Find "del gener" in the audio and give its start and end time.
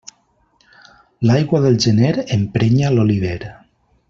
1.67-2.11